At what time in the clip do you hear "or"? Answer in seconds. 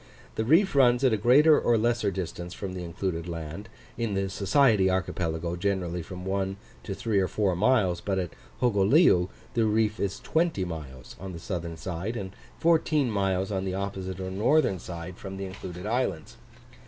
1.61-1.77, 7.19-7.27, 14.19-14.31